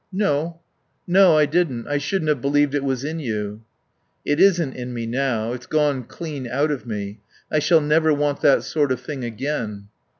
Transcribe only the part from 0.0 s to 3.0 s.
"No. No, I didn't. I shouldn't have believed it